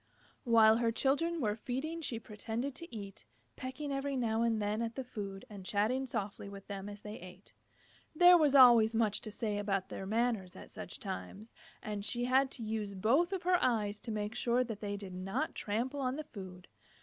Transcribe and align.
While 0.45 0.77
her 0.77 0.91
children 0.91 1.39
were 1.39 1.55
feeding 1.55 2.01
she 2.01 2.17
pretended 2.17 2.73
to 2.73 2.91
eat, 2.95 3.23
pecking 3.55 3.91
every 3.93 4.15
now 4.17 4.41
and 4.41 4.59
then 4.59 4.81
at 4.81 4.95
the 4.95 5.03
food, 5.03 5.45
and 5.47 5.63
chatting 5.63 6.07
softly 6.07 6.49
with 6.49 6.65
them 6.65 6.89
as 6.89 7.03
they 7.03 7.19
ate. 7.19 7.53
There 8.15 8.35
was 8.35 8.55
always 8.55 8.95
much 8.95 9.21
to 9.21 9.31
say 9.31 9.59
about 9.59 9.89
their 9.89 10.07
manners 10.07 10.55
at 10.55 10.71
such 10.71 10.99
times, 10.99 11.53
and 11.83 12.03
she 12.03 12.25
had 12.25 12.49
to 12.49 12.63
use 12.63 12.95
both 12.95 13.31
of 13.31 13.43
her 13.43 13.59
eyes 13.61 14.01
to 14.01 14.11
make 14.11 14.33
sure 14.33 14.63
that 14.63 14.79
they 14.79 14.97
did 14.97 15.13
not 15.13 15.53
trample 15.53 15.99
on 15.99 16.15
the 16.15 16.23
food. 16.23 16.67